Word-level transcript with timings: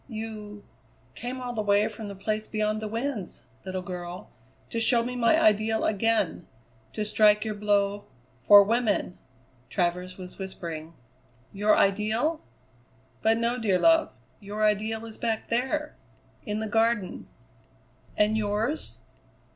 "You 0.09 0.63
came 1.13 1.39
all 1.39 1.53
the 1.53 1.61
way 1.61 1.87
from 1.87 2.07
the 2.07 2.15
Place 2.15 2.47
Beyond 2.47 2.81
the 2.81 2.87
Winds, 2.87 3.43
little 3.63 3.83
girl, 3.83 4.31
to 4.71 4.79
show 4.79 5.03
me 5.03 5.15
my 5.15 5.39
ideal 5.39 5.83
again; 5.85 6.47
to 6.93 7.05
strike 7.05 7.45
your 7.45 7.53
blow 7.53 8.05
for 8.39 8.63
women." 8.63 9.19
Travers 9.69 10.17
was 10.17 10.39
whispering. 10.39 10.95
"Your 11.53 11.77
ideal? 11.77 12.41
But 13.21 13.37
no, 13.37 13.59
dear 13.59 13.77
love. 13.77 14.09
Your 14.39 14.63
ideal 14.65 15.05
is 15.05 15.19
back 15.19 15.49
there 15.49 15.95
in 16.47 16.57
the 16.57 16.67
Garden." 16.67 17.27
"And 18.17 18.35
yours? 18.35 18.97